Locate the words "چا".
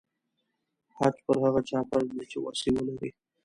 1.69-1.79